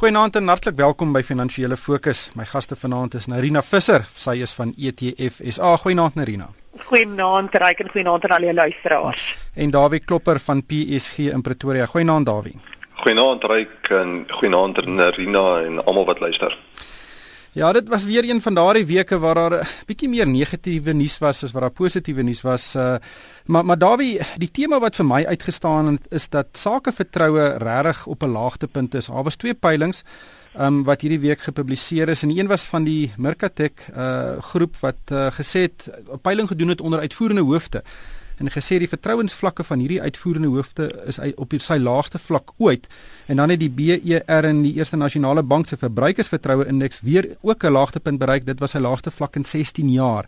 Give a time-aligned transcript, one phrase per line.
[0.00, 2.30] Goeienaand en hartlik welkom by Finansiële Fokus.
[2.32, 5.74] My gaste vanaand is Narina Visser, sy is van ETF SA.
[5.82, 6.46] Goeienaand Narina.
[6.86, 9.26] Goeienaand Ryk en goeienaand aan al die luisteraars.
[9.52, 11.84] En Dawie Klopper van PSG in Pretoria.
[11.84, 12.56] Goeienaand Dawie.
[13.02, 16.56] Goeienaand Ryk en goeienaand Narina en almal wat luister.
[17.52, 21.18] Ja, dit was weer een van daardie weke waar daar 'n bietjie meer negatiewe nuus
[21.18, 22.74] was as wat daar positiewe nuus was.
[22.74, 22.94] Uh
[23.46, 28.22] maar maar Dawie, die tema wat vir my uitgestaan het is dat sakevertroue regtig op
[28.22, 29.06] 'n laagtepunt is.
[29.06, 30.02] Daar was twee peilings
[30.58, 35.00] um wat hierdie week gepubliseer is en een was van die Mercatek uh groep wat
[35.12, 37.82] uh, gesê het 'n peiling gedoen het onder uitvoerende hoofde
[38.40, 42.88] en gesê die vertrouensvlakke van hierdie uitvoerende hoofde is op sy laagste vlak ooit.
[43.28, 47.64] En dan het die BER in die Eerste Nasionale Bank se verbruikersvertroue indeks weer ook
[47.64, 48.46] 'n laagtepunt bereik.
[48.46, 50.24] Dit was sy laagste vlak in 16 jaar.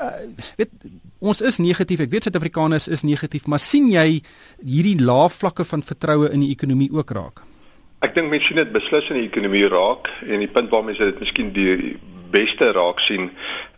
[0.00, 0.10] Uh,
[0.56, 0.70] weet
[1.18, 2.00] ons is negatief.
[2.00, 4.22] Ek weet Suid-Afrikaners is negatief, maar sien jy
[4.64, 7.42] hierdie lae vlakke van vertroue in die ekonomie ook raak?
[8.00, 11.04] Ek dink mense sien dit beslis in die ekonomie raak en die punt waarmee jy
[11.04, 11.96] dit miskien die
[12.36, 13.30] beste raak sien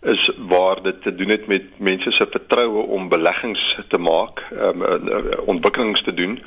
[0.03, 4.85] is waar dit te doen het met mense se vertroue om beleggings te maak, um,
[5.53, 6.39] ontwikkelings te doen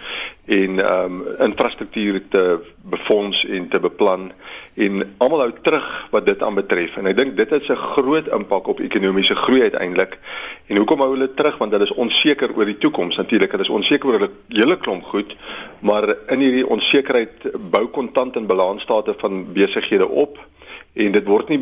[0.46, 2.44] en um infrastruktuur te
[2.82, 4.32] befonds en te beplan
[4.74, 6.96] en almal hou terug wat dit aanbetref.
[6.98, 10.18] En ek dink dit het 'n groot impak op ekonomiese groei uiteindelik.
[10.68, 11.58] En hoekom hou hulle terug?
[11.58, 13.16] Want hulle is onseker oor die toekoms.
[13.16, 15.36] Natuurlik hulle is onseker oor 'n hele klomp goed
[15.82, 20.38] maar in hierdie onsekerheid bou kontant en balansstate van besighede op
[20.94, 21.62] en dit word nie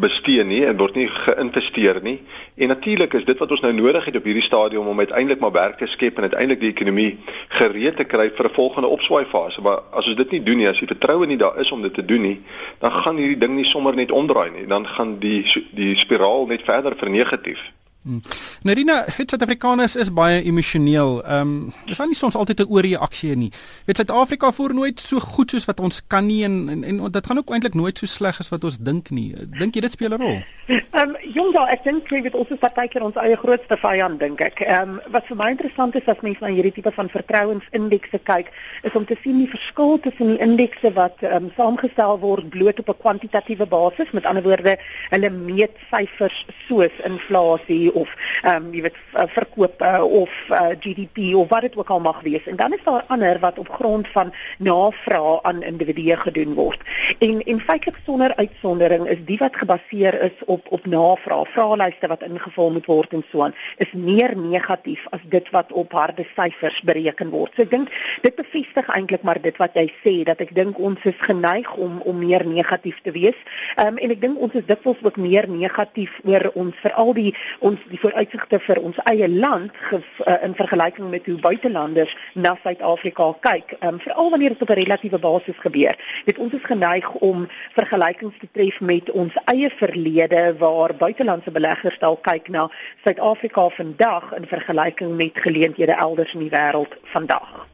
[0.00, 2.18] bestee nie en word nie geïnvesteer nie.
[2.60, 5.52] En natuurlik is dit wat ons nou nodig het op hierdie stadium om uiteindelik maar
[5.52, 9.60] werk te skep en uiteindelik die ekonomie gereed te kry vir 'n volgende opswaai fase.
[9.60, 11.94] Maar as ons dit nie doen nie, as die vertroue nie daar is om dit
[11.94, 12.42] te doen nie,
[12.78, 14.66] dan gaan hierdie ding nie sommer net omdraai nie.
[14.66, 17.72] Dan gaan die die spiraal net verder vernegatief.
[18.04, 18.20] Hmm.
[18.62, 21.22] Nerina, weet Suid-Afrikaners is baie emosioneel.
[21.24, 23.50] Ehm, um, dis nie soms altyd 'n ooreaksie nie.
[23.86, 27.26] Weet Suid-Afrika voer nooit so goed soos wat ons kan nie en en, en dit
[27.26, 29.34] gaan ook eintlik nooit so sleg as wat ons dink nie.
[29.58, 30.42] Dink jy dit speel 'n rol?
[30.66, 34.40] Ehm, um, jong daar, ek dink jy ons is partykeer ons eie grootste vyand dink
[34.40, 34.60] ek.
[34.60, 38.52] Ehm, um, wat vir my interessant is as mense na hierdie tipe van vertrouensindekse kyk,
[38.82, 42.78] is om te sien die verskil tussen die indekse wat ehm um, saamgestel word bloot
[42.78, 44.76] op 'n kwantitatiewe basis, met ander woorde,
[45.10, 48.98] hulle meet syfers soos inflasie of ehm um, jy weet
[49.34, 52.46] verkoop uh, of uh, eh, GDP of wat dit ook al mag wees.
[52.46, 56.80] En dan is daar ander wat op grond van navraag aan individue gedoen word.
[57.18, 62.22] En en feitelik sonder uitsondering is die wat gebaseer is op op navraag, vraelyste wat
[62.22, 66.80] ingevul moet word en so aan, is meer negatief as dit wat op harde syfers
[66.82, 67.52] bereken word.
[67.54, 71.04] So ek dink dit bevestig eintlik maar dit wat jy sê dat ek dink ons
[71.04, 73.38] is geneig om om meer negatief te wees.
[73.76, 77.32] Ehm um, en ek dink ons is dikwels ook meer negatief oor ons veral die
[77.58, 82.54] ons die vooruitsigte vir ons eie land ge, uh, in vergelyking met hoe buitelanders na
[82.62, 85.96] Suid-Afrika kyk, um, veral wanneer dit op 'n relatiewe basis gebeur.
[86.24, 91.98] Dit ons is geneig om vergelykings te tref met ons eie verlede waar buitelandse beleggers
[91.98, 92.70] dalk kyk na
[93.04, 97.73] Suid-Afrika vandag in vergelyking met geleenthede elders in die wêreld vandag.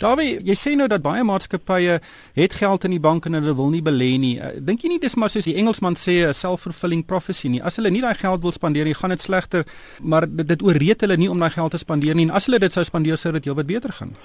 [0.00, 1.98] Daarby, jy sê nou dat baie maatskappye
[2.38, 4.36] het geld in die bank en hulle wil nie belê nie.
[4.40, 7.60] Uh, Dink jy nie dis maar soos die Engelsman sê 'n self-fulfilling prophecy nie.
[7.62, 9.66] As hulle nie daai geld wil spandeer nie, gaan dit slegter,
[10.00, 12.24] maar dit, dit ooreed hulle nie om daai geld te spandeer nie.
[12.28, 14.16] En as hulle dit sou spandeer, sou dit heelwat beter gaan.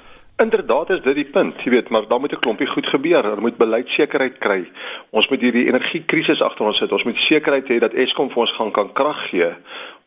[0.41, 3.21] Inderdaad is dit die punt, jy weet, maar daar moet 'n klompie goed gebeur.
[3.21, 4.71] Daar moet beleidsekerheid kry.
[5.09, 6.91] Ons moet hierdie energiekrisis agter ons sit.
[6.91, 9.53] Ons moet sekerheid hê dat Eskom vir ons gaan kan krag gee.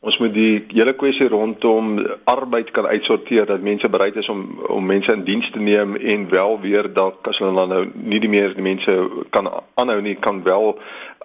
[0.00, 4.86] Ons moet die hele kwessie rondom arbeid kan uitsorteer dat mense bereid is om om
[4.86, 8.28] mense in diens te neem en wel weer dalk as hulle dan nou nie die
[8.28, 10.78] meer die mense kan aanhou nie kan wel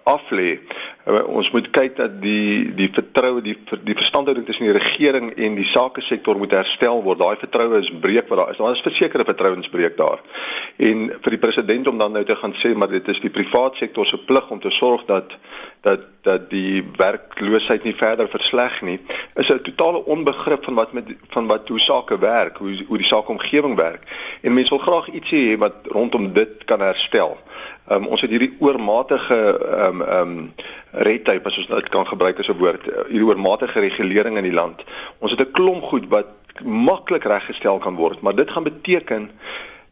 [0.04, 0.58] af lê.
[1.06, 5.58] Uh, ons moet kyk dat die die vertroue die die verstandhouding tussen die regering en
[5.58, 7.20] die sake sektor moet herstel word.
[7.22, 8.60] Daai vertroue is breek wat daar is.
[8.60, 10.22] Daar is versekerde vertrouensbreek daar.
[10.76, 13.76] En vir die president om dan nou te gaan sê maar dit is die privaat
[13.76, 15.36] sektor se plig om te sorg dat
[15.80, 19.00] dat dat die werkloosheid nie verder versleg nie,
[19.34, 23.06] is 'n totale onbegrip van wat met van wat hoe sake werk, hoe hoe die
[23.06, 24.02] sakeomgewing werk.
[24.42, 27.38] En mense wil graag ietsie hê wat rondom dit kan herstel.
[27.90, 30.52] Um, ons het hierdie oormatige ehm um, ehm um,
[30.90, 34.58] red tape as ons dit kan gebruik as 'n woord, hierdie oormatige regulering in die
[34.60, 34.84] land.
[35.18, 36.26] Ons het 'n klomp goed wat
[36.64, 39.30] maklik reggestel kan word, maar dit gaan beteken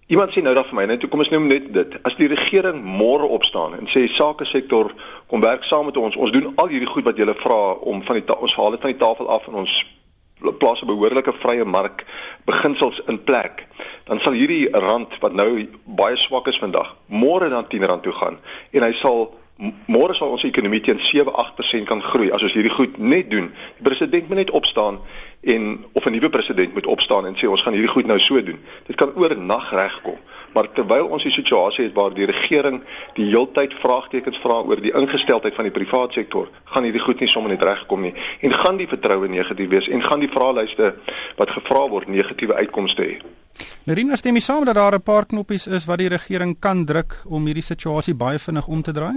[0.09, 1.97] Iemand sê nou dan vir my, net kom ons noem net dit.
[2.09, 4.95] As die regering môre opstaan en sê sake sektor
[5.29, 7.59] kom werk saam met ons, ons doen al hierdie goed wat julle vra
[7.93, 9.75] om van die ons haal dit van die tafel af en ons
[10.63, 12.07] plaas 'n behoorlike vrye mark
[12.49, 13.67] beginsels in plek,
[14.09, 18.13] dan sal hierdie rand wat nou baie swak is vandag, môre dan 10 rand toe
[18.13, 18.39] gaan
[18.73, 19.35] en hy sal
[19.91, 23.51] môre sal ons ekonomie teen 7-8% kan groei as ons hierdie goed net doen.
[23.77, 25.01] Die president moet net opstaan
[25.41, 28.43] en of 'n nuwe president moet opstaan en sê ons gaan hierdie goed nou so
[28.43, 28.61] doen.
[28.87, 30.17] Dit kan oor nag regkom.
[30.53, 32.83] Maar terwyl ons die situasie het waar die regering
[33.15, 37.29] die heeltyd vraagtekens vra oor die ingesteldheid van die private sektor, gaan hierdie goed nie
[37.29, 40.95] sommer net regkom nie en gaan die vertroue negatief wees en gaan die vraelyste
[41.37, 43.19] wat gevra word negatiewe uitkomste hê.
[43.85, 47.23] Nerina stem mee saam dat daar 'n paar knoppies is wat die regering kan druk
[47.27, 49.17] om hierdie situasie baie vinnig om te draai.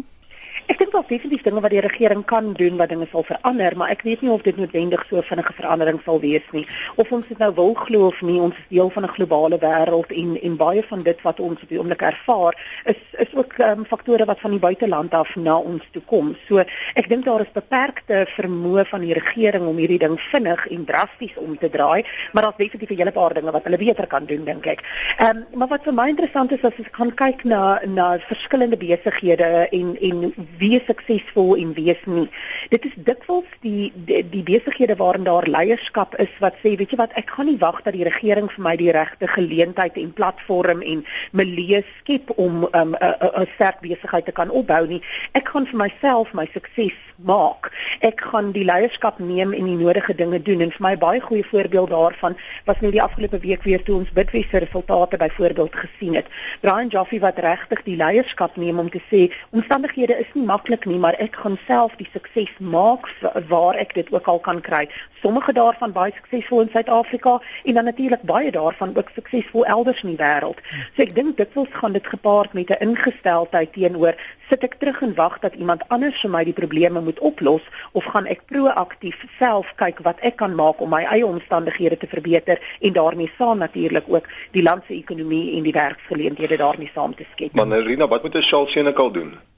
[0.92, 3.94] Ek dink daar's definitief dinge wat die regering kan doen wat dinge sal verander, maar
[3.94, 6.66] ek weet nie of dit noodwendig so vinnige verandering sal wees nie.
[7.00, 10.12] Of ons dit nou wil glo of nie, ons is deel van 'n globale wêreld
[10.12, 13.86] en en baie van dit wat ons op die oomblik ervaar, is is ook um,
[13.86, 16.36] faktore wat van die buiteland af na ons toe kom.
[16.48, 16.60] So
[16.96, 21.38] ek dink daar is beperkte vermoë van die regering om hierdie ding vinnig en drasties
[21.38, 22.04] om te draai,
[22.34, 24.84] maar daar's definitief 'n hele paar dinge wat hulle beter kan doen dink ek.
[25.20, 28.78] Ehm um, maar wat vir my interessant is as jy kan kyk na na verskillende
[28.78, 32.28] besighede en en wie is suksesvol en wie is nie.
[32.74, 37.00] Dit is dikwels die die, die besighede waarin daar leierskap is wat sê, weet jy
[37.02, 40.82] wat, ek gaan nie wag dat die regering vir my die regte geleentheid en platform
[40.82, 45.02] en milieu skep om 'n um, 'n sterk besigheid te kan opbou nie.
[45.34, 47.72] Ek gaan vir myself my sukses maak.
[48.00, 51.46] Ek gaan die leierskap neem en die nodige dinge doen en vir my baie goeie
[51.46, 56.26] voorbeeld daarvan was net die afgelope week weer toe ons bidwesse resultate byvoorbeeld gesien het.
[56.62, 60.98] Brian Joffe wat regtig die leierskap neem om te sê omstandighede is nie maklik nie,
[60.98, 63.08] maar ek gaan self die sukses maak
[63.48, 64.88] waar ek dit ook al kan kry.
[65.22, 70.16] Sommige daarvan baie suksesvol in Suid-Afrika en dan natuurlik baie daarvan ook suksesvol elders in
[70.16, 70.62] die wêreld.
[70.96, 74.16] So ek dink dit wil gaan dit gepaard met 'n ingesteldheid teenoor
[74.50, 78.08] sit ek terug en wag dat iemand anders vir my die probleme moet oplos of
[78.14, 82.60] gaan ek proaktief self kyk wat ek kan maak om my eie omstandighede te verbeter
[82.82, 87.28] en daarmee saam natuurlik ook die land se ekonomie en die werksgeleenthede daarmee saam te
[87.32, 87.56] skep.
[87.56, 89.51] Maar Rina, wat moet 'n Charles Senekal doen?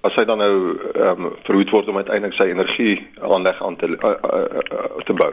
[0.00, 0.54] As hy dan nou
[0.94, 5.14] ehm um, verhoed word om uiteindelik sy energie aanleg aan te uh, uh, uh, te
[5.14, 5.32] bou.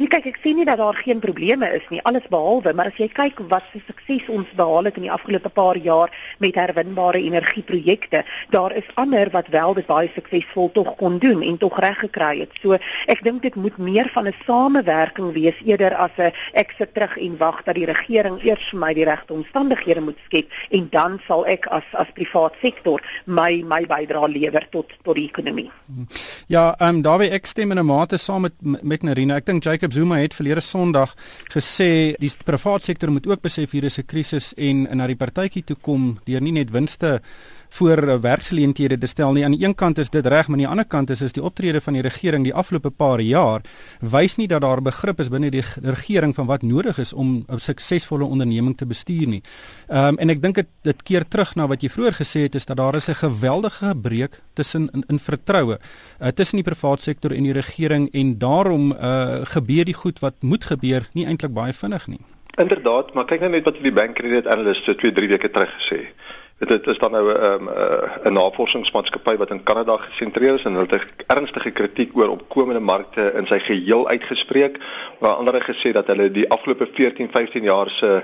[0.00, 2.96] Nee, kyk, ek sien nie dat daar geen probleme is nie, alles behalwe, maar as
[2.96, 6.08] jy kyk wat se sukses ons behaal het in die afgelope paar jaar
[6.40, 11.58] met herwinbare energieprojekte, daar is ander wat wel dit baie suksesvol tog kon doen en
[11.60, 12.56] tog reg gekry het.
[12.62, 12.78] So,
[13.12, 17.18] ek dink dit moet meer van 'n samewerking wees eerder as 'n ek sit terug
[17.18, 21.20] en wag dat die regering eers vir my die regte omstandighede moet skep en dan
[21.28, 25.70] sal ek as as privaat sektor my my bydrae lewer tot tot die ekonomie.
[26.46, 29.36] Ja, ehm um, daarby ek stem in 'n mate saam met met Narina.
[29.36, 31.14] Ek dink Jacob Jacob Zuma het verlede Sondag
[31.50, 35.64] gesê die private sektor moet ook besef hier is 'n krisis en na die partytjie
[35.64, 37.20] toe kom deur nie net winste
[37.70, 39.44] voor werksgeleenthede te stel nie.
[39.44, 41.42] Aan die een kant is dit reg, maar aan die ander kant is is die
[41.42, 43.62] optrede van die regering die afgelope paar jaar
[44.00, 47.58] wys nie dat daar begrip is binne die regering van wat nodig is om 'n
[47.58, 49.42] suksesvolle onderneming te bestuur nie.
[49.88, 52.54] Ehm um, en ek dink dit dit keer terug na wat jy vroeër gesê het
[52.54, 55.78] is dat daar is 'n geweldige breuk tussen in, in vertroue
[56.20, 60.34] uh, tussen die private sektor en die regering en daarom uh, gebeur die goed wat
[60.40, 62.20] moet gebeur nie eintlik baie vinnig nie.
[62.58, 65.70] Inderdaad, maar kyk nou net wat die bank credit analyst so 2, 3 weke terug
[65.78, 66.14] gesê het.
[66.60, 70.72] Dit is dan nou 'n um, uh, 'n navorsingsmaatskappy wat in Kanada gesentreer is en
[70.72, 74.78] hulle het ernstige kritiek oor opkomende markte in sy geheel uitgespreek.
[75.20, 78.22] Maar ander gesê dat hulle die afgelope 14, 15 jaar se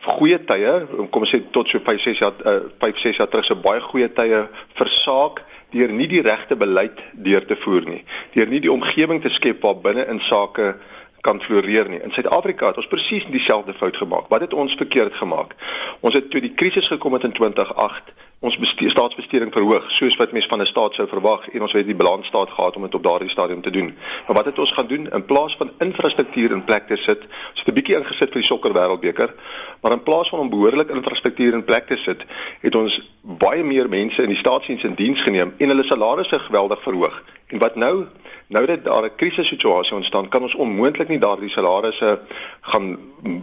[0.00, 3.44] goeie tye, kom ons sê tot so 5, 6 jaar uh, 5, 6 jaar terug
[3.44, 8.04] se baie goeie tye versaak deur nie die regte beleid deur te voer nie.
[8.34, 10.74] Deur nie die omgewing te skep waar binne in sake
[11.20, 12.00] kan floreer nie.
[12.02, 14.28] In Suid-Afrika het ons presies dieselfde fout gemaak.
[14.28, 15.54] Wat het ons verkeerd gemaak?
[16.00, 20.48] Ons het toe die krisis gekom het in 2008 ons staatsbesteding verhoog soos wat mense
[20.48, 23.28] van 'n staat sou verwag en ons het die balansstaat gehad om dit op daardie
[23.28, 23.96] stadium te doen.
[24.26, 27.20] Maar wat het ons gaan doen in plaas van infrastruktuur in plek te sit?
[27.50, 29.34] Ons het 'n bietjie ingesit vir die sokker wêreldbeker,
[29.80, 32.24] maar in plaas van om behoorlik infrastruktuur in plek te sit,
[32.60, 36.82] het ons baie meer mense in die staatsdiens in diens geneem en hulle salarisse geweldig
[36.82, 37.22] verhoog.
[37.46, 38.06] En wat nou?
[38.48, 42.20] Nou dat daar 'n krisissituasie ontstaan, kan ons onmoontlik nie daardie salarisse
[42.60, 42.98] gaan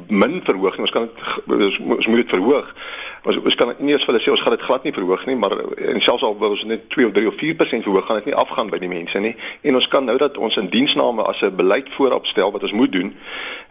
[0.08, 0.82] min verhoog nie.
[0.82, 1.10] Ons kan
[1.46, 2.76] dit ons, ons moet dit verhoog.
[3.24, 5.36] Ons ons kan nie eens vir hulle sê ons gaan dit glad nie verhoog nie,
[5.36, 8.26] maar en selfs al wil ons net 2 of 3 of 4% verhoog, gaan dit
[8.26, 9.36] nie afgaan by die mense nie.
[9.62, 12.72] En ons kan nou dat ons in diensname as 'n beleid voorop stel wat ons
[12.74, 13.16] moet doen,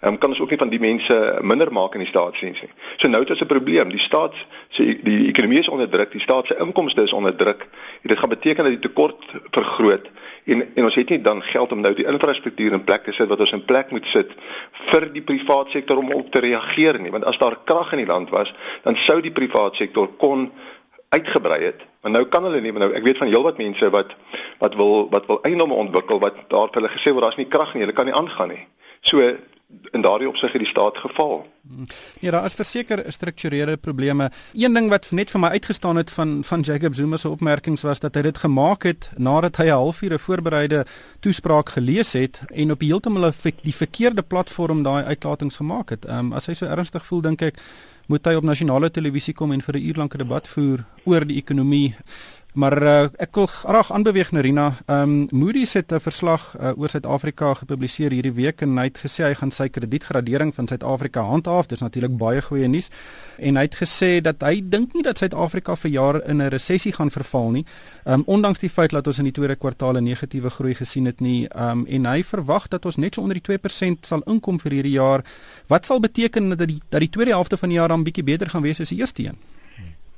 [0.03, 2.71] um, kan ons ook nie van die mense minder maak in die staatsdiens nie.
[2.97, 3.88] So nou het ons 'n probleem.
[3.88, 4.35] Die staat
[4.69, 7.69] se die, ekonomie is onder druk, die staat se inkomste is onder druk.
[8.03, 10.11] Dit gaan beteken dat die tekort vergroot
[10.45, 13.28] en en ons het nie dan geld om nou die infrastruktuur in plek te sit
[13.28, 14.33] wat ons in plek moet sit
[14.90, 17.12] vir die private sektor om op te reageer nie.
[17.14, 18.54] Want as daar krag in die land was
[18.85, 20.50] dan sou die private sektor kon
[21.14, 21.83] uitgebrei het.
[22.02, 24.14] Maar nou kan hulle nie nou ek weet van heelwat mense wat
[24.61, 27.75] wat wil wat wil eiendomme ontwikkel wat daar vir hulle gesê word daar's nie krag
[27.75, 28.64] nie hulle kan nie aangaan nie.
[29.00, 29.25] So
[29.93, 31.47] in daardie opsig het die staat geval.
[32.21, 34.31] Ja, daar is verseker strukturele probleme.
[34.52, 38.00] Een ding wat net vir my uitgestaan het van van Jacob Zuma se opmerkings was
[38.00, 40.87] dat hy dit gemaak het nadat hy 'n halfuur 'n voorbereide
[41.21, 46.04] toespraak gelees het en op heeltemal die verkeerde platform daai uitlatings gemaak het.
[46.04, 47.59] Ehm um, as hy so ernstig voel, dink ek
[48.07, 51.25] moet hy op nasionale televisie kom en vir 'n uur lank 'n debat voer oor
[51.25, 51.97] die ekonomie
[52.54, 54.76] Maar uh, ek wil graag aanbeweeg Narina.
[54.87, 58.99] Ehm um, Moody's het 'n verslag uh, oor Suid-Afrika gepubliseer hierdie week en hy het
[58.99, 61.66] gesê hy gaan sy kredietgradering van Suid-Afrika handhaaf.
[61.66, 62.88] Dis natuurlik baie goeie nuus.
[63.38, 66.92] En hy het gesê dat hy dink nie dat Suid-Afrika vir jaar in 'n resessie
[66.92, 67.64] gaan verval nie.
[68.04, 71.04] Ehm um, ondanks die feit dat ons in die tweede kwartaal 'n negatiewe groei gesien
[71.04, 71.49] het nie.
[71.49, 74.73] Ehm um, en hy verwag dat ons net so onder die 2% sal inkom vir
[74.73, 75.25] hierdie jaar.
[75.66, 78.50] Wat sal beteken dat die dat die tweede helfte van die jaar dan bietjie beter
[78.50, 79.53] gaan wees as die eerste een?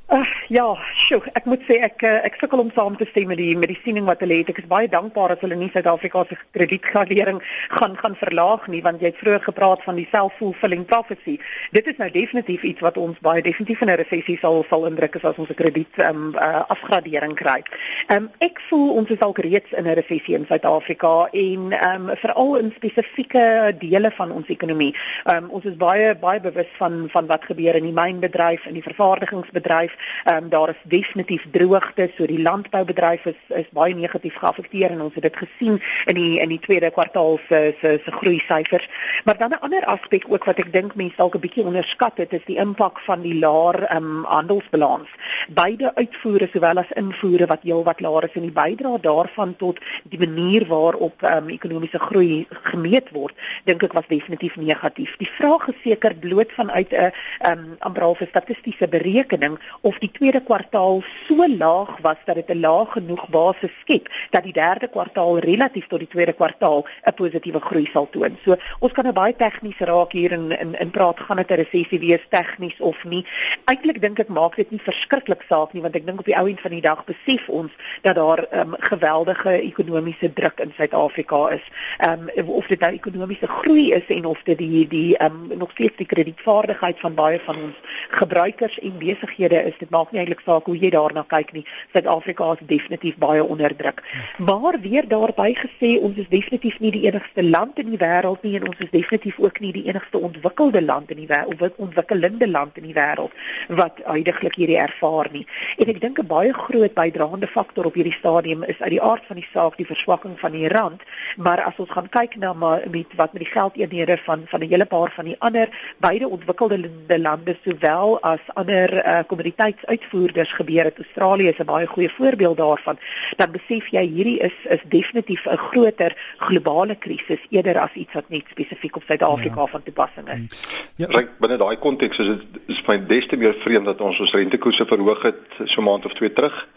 [0.06, 3.40] Uh, ja, sjoe, ek moet sê ek eh, ek sukkel om saam te stem met
[3.40, 4.52] die met die siening wat hulle het.
[4.52, 7.40] Ek is baie dankbaar dat hulle nie Suid-Afrika se kredietgradering
[7.74, 11.34] gaan gaan verlaag nie want jy het vroeër gepraat van die self-fulfilling prophecy.
[11.74, 15.16] Dit is nou definitief iets wat ons baie definitief in 'n resessie sal sal indruk
[15.16, 17.58] as ons 'n krediet um, uh, afgradering kry.
[18.06, 22.56] Um, ek voel ons is dalk reeds in 'n resessie in Suid-Afrika en um, veral
[22.62, 24.94] in spesifieke dele van ons ekonomie.
[25.26, 28.86] Um, ons is baie baie bewus van van wat gebeur in die mynbedryf en die
[28.86, 34.90] vervaardigingsbedryf Ehm um, daar is definitief droogte, so die landboubedryf is is baie negatief geaffekteer
[34.90, 38.38] en ons het dit gesien in die in die tweede kwartaal se se se groei
[38.38, 38.88] syfers.
[39.24, 42.32] Maar dan 'n ander aspek ook wat ek dink mense dalk 'n bietjie onderskat het,
[42.32, 45.08] is die impak van die laer ehm um, handelsbalans.
[45.48, 50.18] Beide uitvoere sowel as invoere wat heelwat laer is en die bydrae daarvan tot die
[50.18, 53.34] manier waarop ehm um, ekonomiese groei gemeet word,
[53.64, 55.16] dink ek was definitief negatief.
[55.16, 56.94] Die vraag is seker bloot vanuit 'n
[57.40, 62.48] ehm um, amper half statistiese berekening of die tweede kwartaal so laag was dat dit
[62.50, 67.14] 'n laag genoeg basis skep dat die derde kwartaal relatief tot die tweede kwartaal 'n
[67.14, 68.38] positiewe groei sal toon.
[68.44, 71.54] So ons kan nou baie tegnies raak hier in in in praat gaan dit 'n
[71.54, 73.24] resessie wees tegnies of nie.
[73.64, 76.48] Eintlik dink ek maak dit nie verskriklik saak nie want ek dink op die ou
[76.48, 81.64] end van die dag besef ons dat daar um, geweldige ekonomiese druk in Suid-Afrika is.
[81.98, 85.58] Ehm um, of dit nou ekonomiese groei is en of dit die die ehm um,
[85.58, 87.76] nog steeds die kredietvaardigheid van baie van ons
[88.08, 91.64] gebruikers en besighede is dit maak nie eintlik saak hoe jy daarna kyk nie.
[91.92, 94.02] Suid-Afrika is definitief baie onderdruk.
[94.38, 98.56] Maar weer daarby gesê, ons is definitief nie die enigste land in die wêreld nie
[98.56, 102.48] en ons is definitief ook nie die enigste ontwikkelde land in die wêreld of ontwikkelende
[102.48, 103.32] land in die wêreld
[103.68, 105.46] wat uitdruklik hierdie ervaar nie.
[105.78, 109.24] En ek dink 'n baie groot bydraende faktor op hierdie stadium is uit die aard
[109.26, 111.02] van die saak die verswakking van die rand,
[111.36, 114.68] maar as ons gaan kyk na maar met wat met die geldeenhede van van 'n
[114.68, 115.68] hele paar van die ander
[115.98, 119.20] beide ontwikkelde lande sowel as ander uh,
[119.66, 120.98] kommoditeitsuitvoerders gebeur het.
[120.98, 122.98] Australië is 'n baie goeie voorbeeld daarvan.
[123.36, 128.28] Dan besef jy hierdie is is definitief 'n groter globale krisis eerder as iets wat
[128.28, 129.66] net spesifiek op Suid-Afrika ja.
[129.66, 130.58] van toepassing is.
[130.96, 134.20] Ja, ja binne daai konteks is dit is my des te meer vreemd dat ons
[134.20, 136.68] ons rentekoerse verhoog het so maand of twee terug.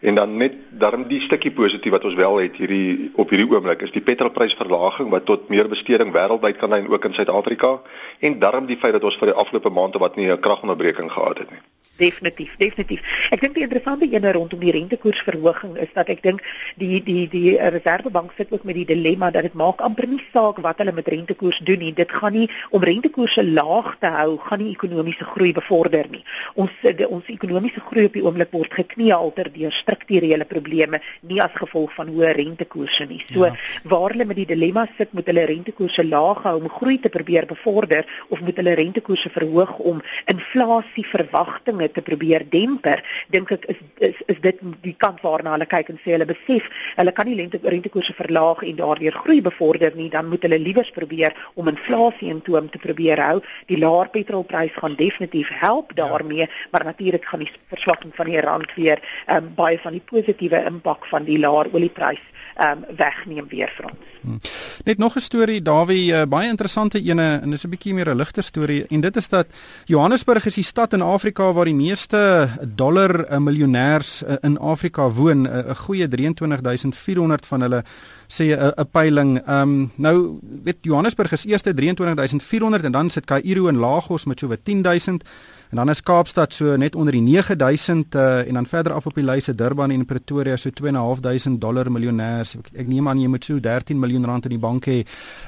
[0.00, 3.82] En dan net daarom die stukkie positief wat ons wel het hierdie op hierdie oomblik
[3.82, 7.80] is die petrolprysverlaging wat tot meer besteding wêreldwyd kan lei ook in Suid-Afrika
[8.18, 11.38] en daarom die feit dat ons vir die afgelope maande wat nie 'n kragonderbreking gehad
[11.38, 11.60] het nie
[12.00, 13.04] definitief definitief.
[13.30, 16.44] Ek dink die interessante ene rondom die rentekoersverhoging is dat ek dink
[16.80, 20.60] die die die reservebank sit ook met die dilemma dat dit maak amper nie saak
[20.64, 21.92] wat hulle met rentekoers doen nie.
[21.96, 26.22] Dit gaan nie om rentekoerse laag te hou gaan nie ekonomiese groei bevorder nie.
[26.60, 31.54] Ons die, ons ekonomiese groei op die oomblik word gekneelter deur strukturele probleme nie as
[31.58, 33.20] gevolg van hoë rentekoerse nie.
[33.32, 33.54] So ja.
[33.90, 37.48] waar hulle met die dilemma sit moet hulle rentekoerse laag hou om groei te probeer
[37.50, 43.80] bevorder of moet hulle rentekoerse verhoog om inflasie verwagtinge te probeer demper, dink ek is,
[44.10, 47.36] is is dit die kant waarna hulle kyk en sê hulle besef hulle kan nie
[47.38, 52.30] lente rentekoerse verlaag en daardeur groei bevorder nie, dan moet hulle liewers probeer om inflasie
[52.30, 53.38] in toom te probeer hou.
[53.70, 56.50] Die laer petrolprys gaan definitief help daarmee, ja.
[56.70, 61.06] maar natuurlik gaan die verswakking van die rand weer um, baie van die positiewe impak
[61.10, 62.22] van die laer olieprys
[62.58, 64.14] um, wegneem weer vir ons.
[64.20, 64.40] Hmm.
[64.84, 68.16] Net nog 'n storie Dawie, uh, baie interessante ene en dis 'n bietjie meer 'n
[68.16, 69.46] ligter storie en dit is dat
[69.84, 75.10] Johannesburg is die stad in Afrika waar die meeste dollar uh, miljonêers uh, in Afrika
[75.10, 77.84] woon, 'n goeie 23400 van hulle
[78.28, 79.38] sê 'n peiling.
[79.46, 84.38] Ehm um, nou weet Johannesburg is eerste 23400 en dan sit Kaïro en Lagos met
[84.38, 85.24] so wat 10000
[85.70, 89.14] En dan is Kaapstad so net onder die 9000 uh, en dan verder af op
[89.14, 92.56] die lys se Durban en Pretoria so 2.500 dollar miljonêers.
[92.58, 95.04] Ek, ek neem aan jy moet so 13 miljoen rand in die bank hê.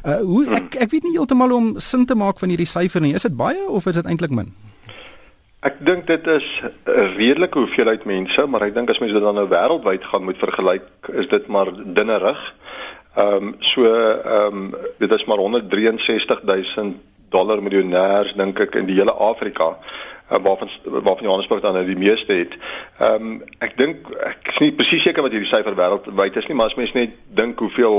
[0.06, 3.16] Uh, hoe ek ek weet nie heeltemal om sin te maak van hierdie syfer nie.
[3.18, 4.52] Is dit baie of is dit eintlik min?
[5.66, 6.70] Ek dink dit is 'n
[7.18, 10.86] redelike hoeveelheid mense, maar ek dink as mense dit dan nou wêreldwyd gaan moet vergelyk,
[11.18, 12.54] is dit maar dinnerig.
[13.18, 16.94] Ehm um, so ehm um, dit is maar 163000
[17.32, 19.72] dollar miljonêers dink ek in die hele Afrika
[20.30, 22.56] uh, waarvan waarvan Johannesburg dan nou die meeste het.
[22.98, 26.56] Ehm um, ek dink ek is nie presies seker wat hierdie syfer wêreldwyd is nie,
[26.56, 27.98] maar as mens net dink hoeveel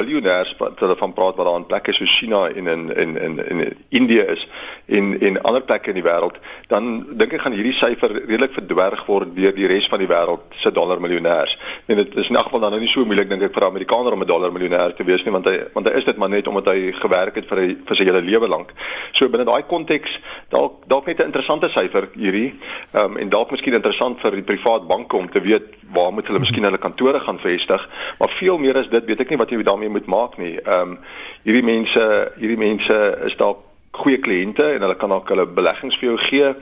[0.00, 3.38] biljoenêers wat hulle van praat wat daar in plekke so China en in in in
[3.46, 4.46] in Indië is
[4.86, 6.38] en en ander plekke in die wêreld,
[6.68, 10.58] dan dink ek gaan hierdie syfer redelik verdwerg word deur die res van die wêreld
[10.62, 11.56] se dollar miljonêers.
[11.86, 13.72] En dit is in elk geval dan nou nie so moeilik dink ek vir 'n
[13.72, 16.28] Amerikaner om 'n dollar miljonêer te wees nie, want hy want hy is dit maar
[16.28, 18.72] net omdat hy gewerk het vir hy, vir sy hele lewe lank.
[19.12, 22.54] So binne daai konteks dalk dalk net 'n interessante syfer hierdie.
[22.94, 26.26] Ehm um, en dalk miskien interessant vir die privaat banke om te weet waar moet
[26.26, 29.50] hulle miskien hulle kantore gaan vestig, maar veel meer as dit weet ek nie wat
[29.50, 30.56] jy daarmee moet maak nie.
[30.60, 30.98] Ehm um,
[31.42, 32.06] hierdie mense,
[32.36, 33.66] hierdie mense is dalk
[34.00, 36.52] goeie kliënte en hulle kan dalk hulle beleggings vir jou gee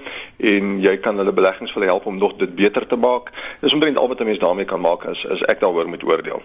[0.54, 3.32] en jy kan hulle beleggings vir hulle help om nog dit beter te maak.
[3.60, 6.42] Dis omtrent al wat 'n mens daarmee kan maak as as ek daaroor moet oordeel.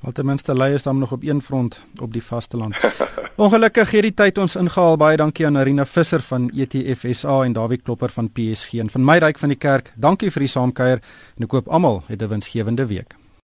[0.00, 2.76] Want ten minste lê is dan nog op een front op die vasteland.
[3.44, 4.96] Ongelukkig hierdie tyd ons ingehaal.
[4.96, 9.04] Baie dankie aan Arina Visser van ETF SA en Dawie Klopper van PSG en van
[9.04, 9.92] my ryk van die kerk.
[9.96, 11.02] Dankie vir die saamkuier
[11.36, 13.19] en ek hoop almal 'n winsgewende week.